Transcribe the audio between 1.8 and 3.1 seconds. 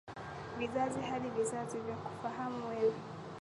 kufahamu wewe